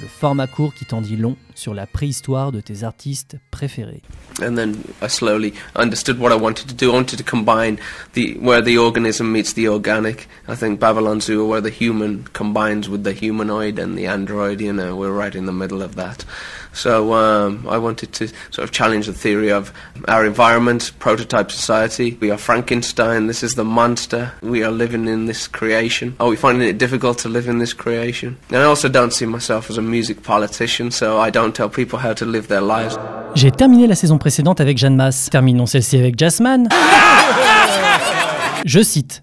[0.00, 4.02] le format court qui t'en dit long sur la préhistoire de tes artistes préférés.
[4.42, 6.90] and then I slowly understood what I wanted to do.
[6.90, 7.78] I wanted to combine
[8.14, 10.28] the where the organism meets the organic.
[10.48, 14.60] I think Babylon Zoo, where the human combines with the humanoid and the android.
[14.60, 16.24] You know, we're right in the middle of that.
[16.72, 19.72] So um, I wanted to sort of challenge the theory of
[20.08, 22.16] our environment, prototype society.
[22.20, 23.26] We are Frankenstein.
[23.26, 24.32] This is the monster.
[24.42, 26.14] We are living in this creation.
[26.20, 28.36] Are we finding it difficult to live in this creation?
[28.50, 31.98] And I also don't see myself as a music politician, so I don't tell people
[31.98, 32.96] how to live their lives.
[33.34, 35.28] J'ai terminé la saison précédente avec Jeanne Masse.
[35.30, 36.68] Terminons celle-ci avec Jasmine.
[38.64, 39.22] Je cite.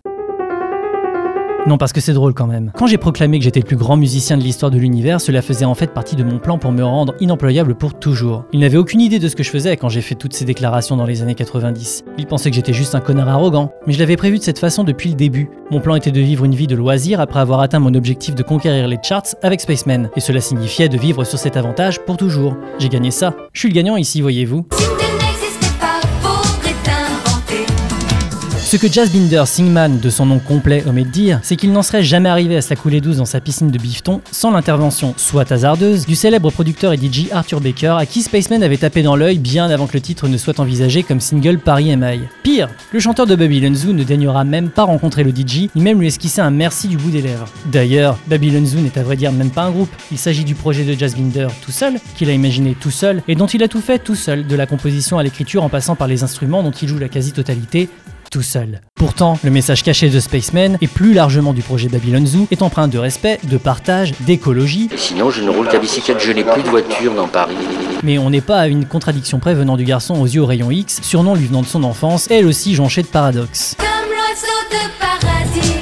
[1.67, 2.71] Non, parce que c'est drôle quand même.
[2.77, 5.65] Quand j'ai proclamé que j'étais le plus grand musicien de l'histoire de l'univers, cela faisait
[5.65, 8.45] en fait partie de mon plan pour me rendre inemployable pour toujours.
[8.53, 10.95] Il n'avait aucune idée de ce que je faisais quand j'ai fait toutes ces déclarations
[10.95, 12.05] dans les années 90.
[12.17, 13.73] Il pensait que j'étais juste un connard arrogant.
[13.85, 15.49] Mais je l'avais prévu de cette façon depuis le début.
[15.69, 18.43] Mon plan était de vivre une vie de loisir après avoir atteint mon objectif de
[18.43, 20.09] conquérir les charts avec Spaceman.
[20.15, 22.55] Et cela signifiait de vivre sur cet avantage pour toujours.
[22.79, 23.35] J'ai gagné ça.
[23.51, 24.65] Je suis le gagnant ici, voyez-vous.
[28.67, 31.83] Ce que Jazz Binder Singman, de son nom complet, omet de dire, c'est qu'il n'en
[31.83, 35.13] serait jamais arrivé à se la couler douce dans sa piscine de bifton sans l'intervention,
[35.15, 39.15] soit hasardeuse, du célèbre producteur et DJ Arthur Baker, à qui Spaceman avait tapé dans
[39.15, 42.19] l'œil bien avant que le titre ne soit envisagé comme single Paris MI.
[42.43, 46.01] Pire, le chanteur de Babylon Zoo ne daignera même pas rencontrer le DJ, ni même
[46.01, 47.47] lui esquisser un merci du bout des lèvres.
[47.71, 50.83] D'ailleurs, Babylon Zoo n'est à vrai dire même pas un groupe, il s'agit du projet
[50.83, 53.79] de Jazz Binder tout seul, qu'il a imaginé tout seul, et dont il a tout
[53.79, 56.89] fait tout seul, de la composition à l'écriture en passant par les instruments dont il
[56.89, 57.87] joue la quasi-totalité,
[58.37, 58.81] tout seul.
[58.93, 62.87] Pourtant, le message caché de Spaceman, et plus largement du projet Babylon Zoo, est empreint
[62.87, 66.61] de respect, de partage, d'écologie, Et sinon, je ne roule qu'à bicyclette, je n'ai plus
[66.61, 67.55] de voiture dans Paris.
[68.03, 70.69] mais on n'est pas à une contradiction près venant du garçon aux yeux au rayon
[70.69, 73.75] X, surnom lui venant de son enfance, elle aussi jonchée de paradoxes.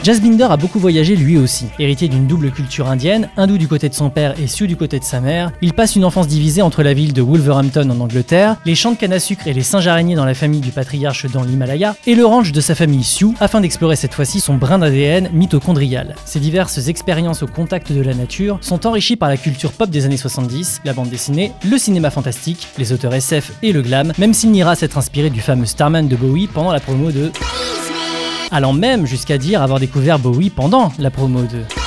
[0.06, 1.66] Jazz Binder a beaucoup voyagé lui aussi.
[1.80, 5.00] Héritier d'une double culture indienne, hindou du côté de son père et sioux du côté
[5.00, 8.58] de sa mère, il passe une enfance divisée entre la ville de Wolverhampton en Angleterre,
[8.66, 11.26] les champs de canne à sucre et les singes araignées dans la famille du patriarche
[11.32, 14.78] dans l'Himalaya, et le ranch de sa famille sioux, afin d'explorer cette fois-ci son brin
[14.78, 16.14] d'ADN mitochondrial.
[16.26, 20.06] Ces diverses expériences au contact de la nature sont enrichies par la culture pop des
[20.06, 24.36] années 70, la bande dessinée, le cinéma fantastique, les auteurs SF et le glam, même
[24.36, 27.32] s'il n'ira s'être inspiré du fameux Starman de Bowie pendant la promo de
[28.52, 31.85] allant même jusqu'à dire avoir découvert Bowie pendant la promo de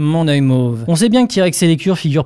[0.00, 0.84] mon œil mauve.
[0.88, 1.76] On sait bien que T-Rex et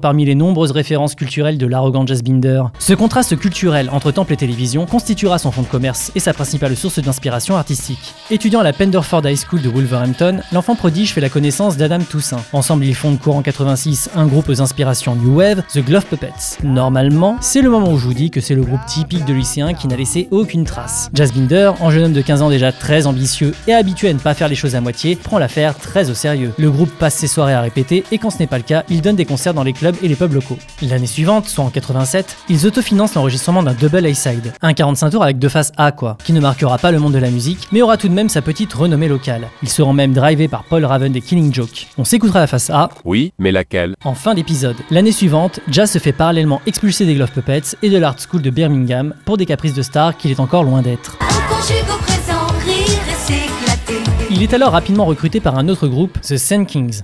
[0.01, 2.63] parmi les nombreuses références culturelles de l'arrogant Jazz Binder.
[2.79, 6.77] Ce contraste culturel entre temple et télévision constituera son fond de commerce et sa principale
[6.77, 8.15] source d'inspiration artistique.
[8.31, 12.43] Étudiant à la Penderford High School de Wolverhampton, l'enfant prodige fait la connaissance d'Adam Toussaint.
[12.53, 16.63] Ensemble, ils fondent courant 86 un groupe aux inspirations New Wave, The Glove Puppets.
[16.63, 19.75] Normalement, c'est le moment où je vous dis que c'est le groupe typique de lycéen
[19.75, 21.11] qui n'a laissé aucune trace.
[21.13, 24.19] Jazz Binder, en jeune homme de 15 ans déjà très ambitieux et habitué à ne
[24.19, 26.53] pas faire les choses à moitié, prend l'affaire très au sérieux.
[26.59, 29.03] Le groupe passe ses soirées à répéter et quand ce n'est pas le cas, il
[29.03, 30.59] donne des concerts dans les clubs et les pubs locaux.
[30.83, 35.39] L'année suivante, soit en 87, ils autofinancent l'enregistrement d'un double A-side, un 45 tours avec
[35.39, 37.97] deux faces A quoi, qui ne marquera pas le monde de la musique, mais aura
[37.97, 39.49] tout de même sa petite renommée locale.
[39.63, 41.89] Ils seront même drivés par Paul Raven des Killing Joke.
[41.99, 43.95] On s'écoutera la face A Oui, mais laquelle?
[44.05, 44.77] En fin d'épisode.
[44.91, 48.51] L'année suivante, Jazz se fait parallèlement expulser des Glove Puppets et de l'Art School de
[48.51, 51.17] Birmingham pour des caprices de star qu'il est encore loin d'être.
[54.31, 57.03] Il est alors rapidement recruté par un autre groupe, The Sand Kings.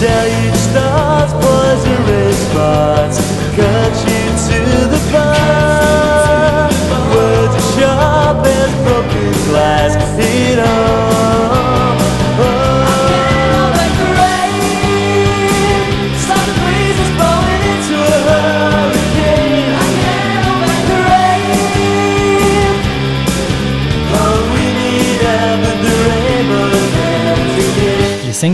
[0.00, 3.18] tell you stars, boys, red spots.
[3.56, 4.15] Cause you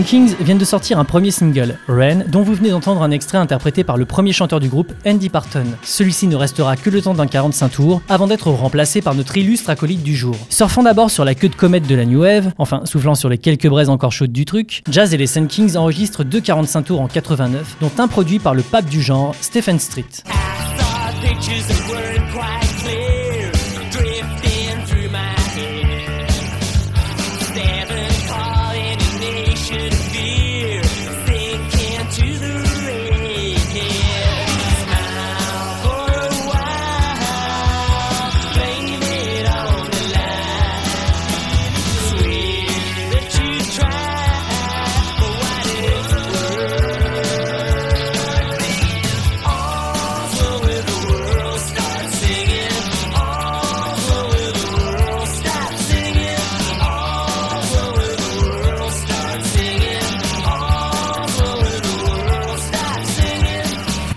[0.01, 3.83] Kings viennent de sortir un premier single, Rain, dont vous venez d'entendre un extrait interprété
[3.83, 5.65] par le premier chanteur du groupe, Andy Parton.
[5.83, 9.69] Celui-ci ne restera que le temps d'un 45 tours avant d'être remplacé par notre illustre
[9.69, 10.35] acolyte du jour.
[10.49, 13.37] Surfant d'abord sur la queue de comète de la New Wave, enfin soufflant sur les
[13.37, 17.01] quelques braises encore chaudes du truc, Jazz et les Sand Kings enregistrent deux 45 tours
[17.01, 20.05] en 89, dont un produit par le pape du genre, Stephen Street.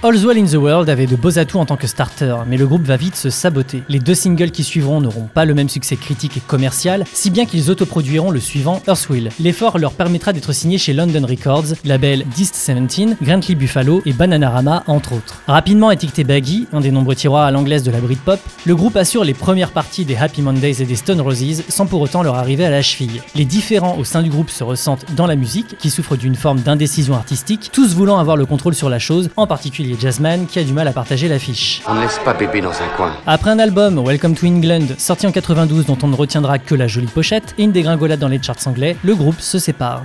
[0.07, 2.65] All's Well in the World avait de beaux atouts en tant que starter, mais le
[2.69, 3.83] groupe va vite se saboter.
[3.89, 7.45] Les deux singles qui suivront n'auront pas le même succès critique et commercial, si bien
[7.45, 9.31] qu'ils autoproduiront le suivant, Earthwill.
[9.41, 14.85] L'effort leur permettra d'être signés chez London Records, label Dist 17, Grantley Buffalo et Bananarama
[14.87, 15.43] entre autres.
[15.49, 19.25] Rapidement étiqueté Baggy, un des nombreux tiroirs à l'anglaise de la Britpop, le groupe assure
[19.25, 22.65] les premières parties des Happy Mondays et des Stone Roses sans pour autant leur arriver
[22.65, 23.23] à la cheville.
[23.35, 26.61] Les différents au sein du groupe se ressentent dans la musique, qui souffre d'une forme
[26.61, 30.65] d'indécision artistique, tous voulant avoir le contrôle sur la chose, en particulier Jazzman qui a
[30.65, 31.83] du mal à partager l'affiche.
[31.87, 33.13] On ne laisse pas bébé dans un coin.
[33.27, 36.87] Après un album, Welcome to England, sorti en 92 dont on ne retiendra que la
[36.87, 40.05] jolie pochette et une dégringolade dans les charts anglais, le groupe se sépare.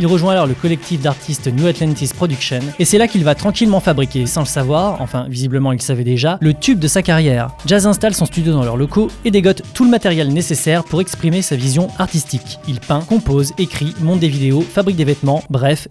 [0.00, 3.80] Il rejoint alors le collectif d'artistes New Atlantis Production, et c'est là qu'il va tranquillement
[3.80, 7.50] fabriquer, sans le savoir, enfin visiblement il le savait déjà, le tube de sa carrière.
[7.66, 11.42] Jazz installe son studio dans leurs locaux et dégote tout le matériel nécessaire pour exprimer
[11.42, 12.60] sa vision artistique.
[12.68, 15.88] Il peint, compose, écrit, monte des vidéos, fabrique des vêtements, bref.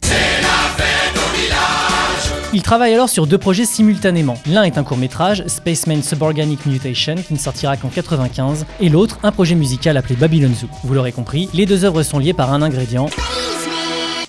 [2.53, 4.37] Il travaille alors sur deux projets simultanément.
[4.45, 9.19] L'un est un court métrage, Spaceman Suborganic Mutation, qui ne sortira qu'en 95, et l'autre,
[9.23, 10.67] un projet musical appelé Babylon Zoo.
[10.85, 13.09] Vous l'aurez compris, les deux œuvres sont liées par un ingrédient.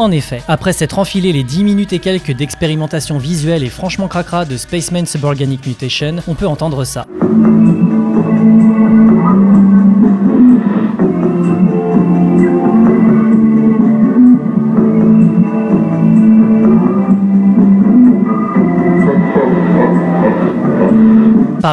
[0.01, 4.45] En effet, après s'être enfilé les 10 minutes et quelques d'expérimentation visuelle et franchement cracra
[4.45, 7.05] de Spaceman Suborganic Mutation, on peut entendre ça.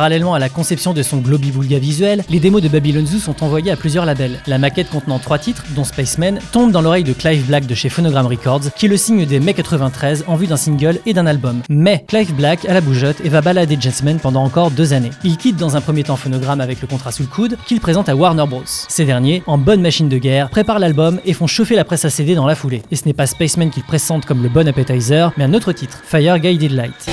[0.06, 3.72] Parallèlement à la conception de son globivulga visuel, les démos de Babylon Zoo sont envoyées
[3.72, 4.40] à plusieurs labels.
[4.46, 7.90] La maquette contenant trois titres, dont Spaceman, tombe dans l'oreille de Clive Black de chez
[7.90, 11.63] Phonogram Records, qui le signe dès mai 93 en vue d'un single et d'un album.
[11.69, 15.10] Mais Clive Black a la bougeotte et va balader Jazzman pendant encore deux années.
[15.24, 18.08] Il quitte dans un premier temps Phonogram avec le contrat sous le coude, qu'il présente
[18.08, 18.62] à Warner Bros.
[18.63, 22.12] Ces derniers, en bonne machine de guerre, préparent l'album et font chauffer la presse à
[22.12, 22.84] CD dans la foulée.
[22.92, 26.04] Et ce n'est pas Spaceman qu'il présente comme le bon appetizer, mais un autre titre,
[26.06, 27.10] Fire Guided Light.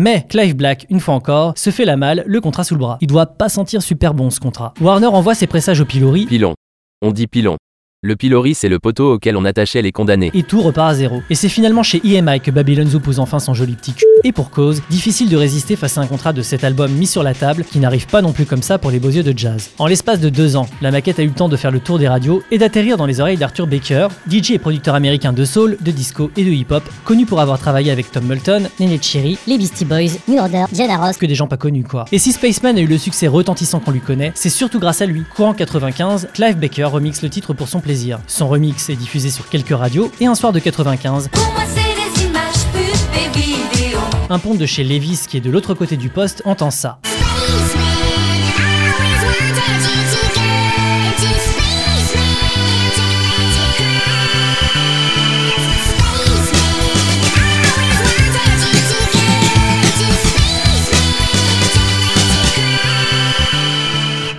[0.00, 2.96] Mais Clive Black, une fois encore, se fait la malle, le contrat sous le bras.
[3.02, 4.72] Il doit pas sentir super bon ce contrat.
[4.80, 6.54] Warner envoie ses pressages au pilori Pilon.
[7.02, 7.56] On dit pilon.
[8.02, 10.30] Le pilori, c'est le poteau auquel on attachait les condamnés.
[10.32, 11.22] et tout repart à zéro.
[11.28, 14.06] Et c'est finalement chez EMI que Babylon Zoo pose enfin son joli petit cul.
[14.24, 17.22] Et pour cause, difficile de résister face à un contrat de cet album mis sur
[17.22, 19.68] la table qui n'arrive pas non plus comme ça pour les beaux yeux de jazz.
[19.78, 21.98] En l'espace de deux ans, la maquette a eu le temps de faire le tour
[21.98, 25.76] des radios et d'atterrir dans les oreilles d'Arthur Baker, DJ et producteur américain de soul,
[25.82, 29.58] de disco et de hip-hop, connu pour avoir travaillé avec Tom Moulton, Nene Cherry, les
[29.58, 31.18] Beastie Boys, New Order, Diana Ross.
[31.18, 32.06] que des gens pas connus quoi.
[32.12, 35.06] Et si Spaceman a eu le succès retentissant qu'on lui connaît, c'est surtout grâce à
[35.06, 35.24] lui.
[35.36, 38.20] Courant 95, Clive Baker remixe le titre pour son plaisir.
[38.28, 42.20] Son remix est diffusé sur quelques radios et un soir de 95, Pour moi, c'est
[42.20, 43.98] des images, pubs et vidéos.
[44.28, 47.00] un pont de chez Levis qui est de l'autre côté du poste entend ça.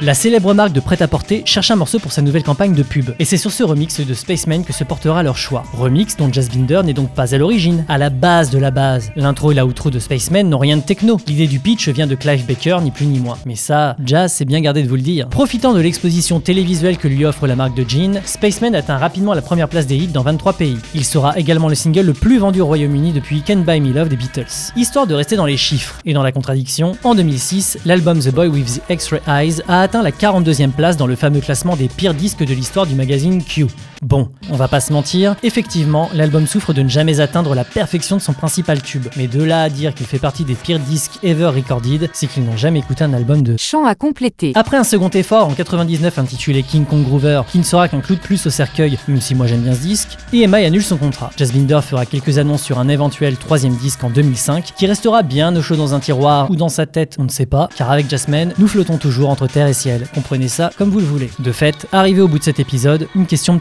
[0.03, 3.12] La célèbre marque de prêt-à-porter cherche un morceau pour sa nouvelle campagne de pub.
[3.20, 5.63] Et c'est sur ce remix de Spaceman que se portera leur choix.
[5.77, 9.12] Remix dont Jazz Binder n'est donc pas à l'origine, à la base de la base.
[9.15, 11.17] L'intro et la outro de Spaceman n'ont rien de techno.
[11.27, 13.38] L'idée du pitch vient de Clive Baker, ni plus ni moins.
[13.46, 15.29] Mais ça, Jazz s'est bien gardé de vous le dire.
[15.29, 19.43] Profitant de l'exposition télévisuelle que lui offre la marque de jean, Spaceman atteint rapidement la
[19.43, 20.77] première place des hits dans 23 pays.
[20.96, 24.10] Il sera également le single le plus vendu au Royaume-Uni depuis Can Buy Me Love
[24.10, 24.72] des Beatles.
[24.75, 28.48] Histoire de rester dans les chiffres et dans la contradiction, en 2006, l'album The Boy
[28.48, 32.13] with the X-Ray Eyes a atteint la 42e place dans le fameux classement des pires
[32.13, 33.67] disques de l'histoire du magazine Q.
[34.01, 38.17] Bon, on va pas se mentir, effectivement, l'album souffre de ne jamais atteindre la perfection
[38.17, 39.05] de son principal tube.
[39.15, 42.43] Mais de là à dire qu'il fait partie des pires disques ever recorded, c'est qu'ils
[42.43, 44.53] n'ont jamais écouté un album de Chant à compléter.
[44.55, 48.15] après un second effort en 99 intitulé King Kong Groover, qui ne sera qu'un clou
[48.15, 51.29] de plus au cercueil, même si moi j'aime bien ce disque, EMI annule son contrat.
[51.38, 55.62] Jasbinder fera quelques annonces sur un éventuel troisième disque en 2005, qui restera bien au
[55.62, 58.53] chaud dans un tiroir ou dans sa tête, on ne sait pas, car avec Jasmine,
[58.58, 60.08] nous flottons toujours entre terre et ciel.
[60.15, 61.29] Comprenez ça comme vous le voulez.
[61.38, 63.60] De fait, arrivé au bout de cet épisode, une question me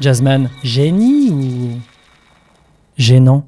[0.00, 1.80] Jasmine, génie ou...
[2.96, 3.46] gênant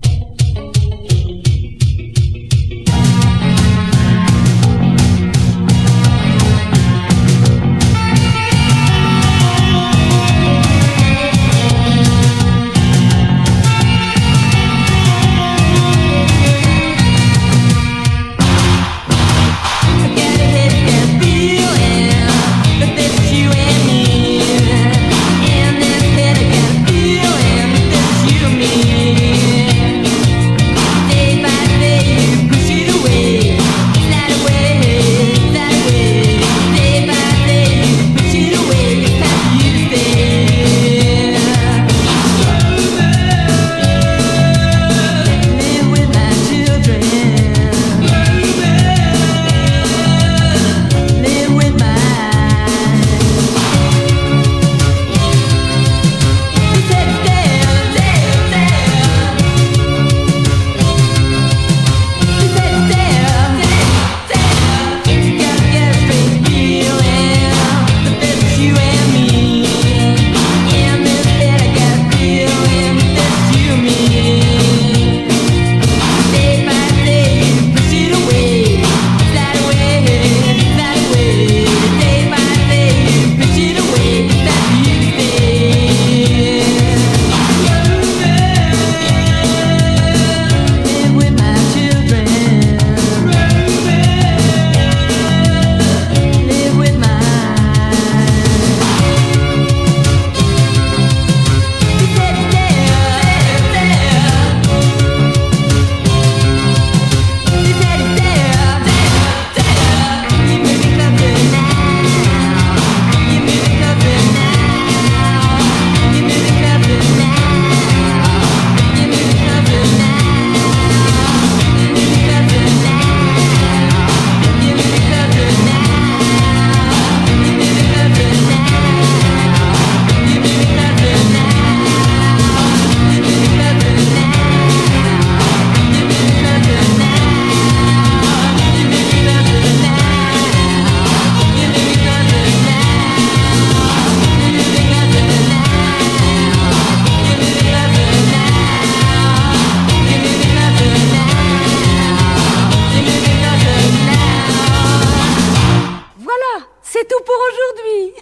[156.99, 158.13] C'est tout pour aujourd'hui.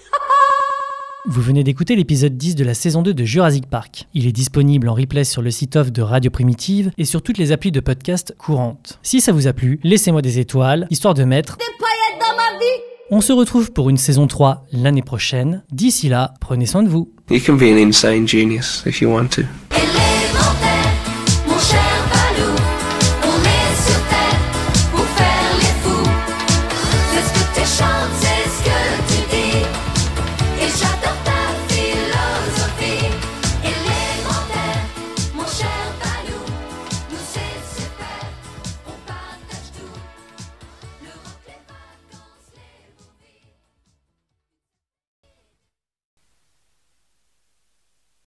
[1.27, 4.07] Vous venez d'écouter l'épisode 10 de la saison 2 de Jurassic Park.
[4.13, 7.39] Il est disponible en replay sur le site off de Radio Primitive et sur toutes
[7.39, 8.99] les applis de podcast courantes.
[9.03, 12.59] Si ça vous a plu, laissez-moi des étoiles, histoire de mettre Des paillettes dans ma
[12.59, 12.83] vie.
[13.11, 15.63] On se retrouve pour une saison 3 l'année prochaine.
[15.73, 17.11] D'ici là, prenez soin de vous.
[17.31, 19.43] You can be an insane genius if you want to.